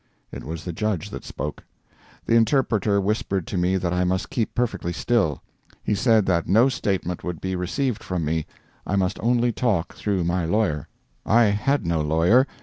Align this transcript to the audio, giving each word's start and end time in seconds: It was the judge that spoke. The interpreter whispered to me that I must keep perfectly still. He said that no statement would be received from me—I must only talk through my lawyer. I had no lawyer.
It 0.31 0.43
was 0.43 0.65
the 0.65 0.73
judge 0.73 1.11
that 1.11 1.23
spoke. 1.23 1.63
The 2.25 2.33
interpreter 2.35 2.99
whispered 2.99 3.45
to 3.45 3.55
me 3.55 3.77
that 3.77 3.93
I 3.93 4.03
must 4.03 4.31
keep 4.31 4.55
perfectly 4.55 4.93
still. 4.93 5.43
He 5.83 5.93
said 5.93 6.25
that 6.25 6.47
no 6.47 6.69
statement 6.69 7.23
would 7.23 7.39
be 7.39 7.55
received 7.55 8.01
from 8.03 8.25
me—I 8.25 8.95
must 8.95 9.19
only 9.19 9.51
talk 9.51 9.93
through 9.93 10.23
my 10.23 10.43
lawyer. 10.43 10.87
I 11.23 11.43
had 11.65 11.85
no 11.85 12.01
lawyer. 12.01 12.47